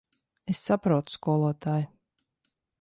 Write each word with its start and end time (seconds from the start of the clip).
Es 0.53 0.61
saprotu, 0.69 1.15
skolotāj. 1.17 1.87